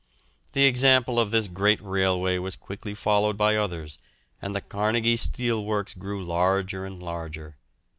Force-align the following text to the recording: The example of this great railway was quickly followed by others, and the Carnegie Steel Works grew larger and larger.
The 0.53 0.63
example 0.65 1.19
of 1.19 1.29
this 1.29 1.47
great 1.47 1.79
railway 1.79 2.39
was 2.39 2.55
quickly 2.55 2.95
followed 2.95 3.37
by 3.37 3.55
others, 3.55 3.99
and 4.41 4.55
the 4.55 4.59
Carnegie 4.61 5.15
Steel 5.15 5.63
Works 5.63 5.93
grew 5.93 6.23
larger 6.23 6.85
and 6.87 6.97
larger. 6.99 7.55